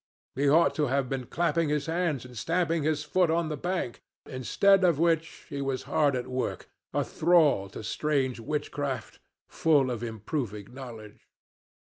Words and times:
He 0.33 0.49
ought 0.49 0.73
to 0.81 0.87
have 0.87 1.09
been 1.09 1.27
clapping 1.27 1.69
his 1.69 1.85
hands 1.85 2.25
and 2.25 2.35
stamping 2.35 2.81
his 2.81 3.03
feet 3.03 3.29
on 3.29 3.49
the 3.49 3.55
bank, 3.55 4.01
instead 4.25 4.83
of 4.83 4.97
which 4.97 5.45
he 5.47 5.61
was 5.61 5.83
hard 5.83 6.15
at 6.15 6.25
work, 6.27 6.67
a 6.91 7.03
thrall 7.03 7.69
to 7.69 7.83
strange 7.83 8.39
witchcraft, 8.39 9.19
full 9.47 9.91
of 9.91 10.01
improving 10.01 10.73
knowledge. 10.73 11.27